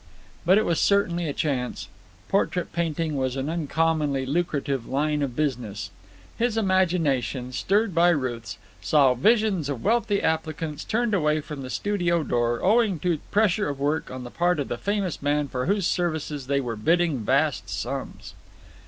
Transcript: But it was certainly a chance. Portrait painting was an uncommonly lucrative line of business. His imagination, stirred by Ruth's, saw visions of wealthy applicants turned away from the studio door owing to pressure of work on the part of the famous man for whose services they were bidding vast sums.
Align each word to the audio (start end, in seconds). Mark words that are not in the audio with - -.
But 0.47 0.57
it 0.57 0.65
was 0.65 0.79
certainly 0.79 1.29
a 1.29 1.33
chance. 1.33 1.87
Portrait 2.27 2.73
painting 2.73 3.17
was 3.17 3.35
an 3.35 3.49
uncommonly 3.49 4.25
lucrative 4.25 4.87
line 4.87 5.21
of 5.21 5.35
business. 5.35 5.91
His 6.39 6.57
imagination, 6.57 7.51
stirred 7.51 7.93
by 7.93 8.09
Ruth's, 8.09 8.57
saw 8.81 9.13
visions 9.13 9.69
of 9.69 9.83
wealthy 9.83 10.19
applicants 10.19 10.83
turned 10.83 11.13
away 11.13 11.39
from 11.39 11.61
the 11.61 11.69
studio 11.69 12.23
door 12.23 12.63
owing 12.63 12.97
to 13.01 13.19
pressure 13.29 13.69
of 13.69 13.79
work 13.79 14.09
on 14.09 14.23
the 14.23 14.31
part 14.31 14.59
of 14.59 14.69
the 14.69 14.77
famous 14.79 15.21
man 15.21 15.47
for 15.47 15.67
whose 15.67 15.85
services 15.85 16.47
they 16.47 16.61
were 16.61 16.75
bidding 16.75 17.19
vast 17.19 17.69
sums. 17.69 18.33